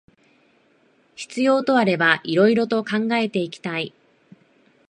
[1.13, 3.93] 必要とあれば色々と考えていきたい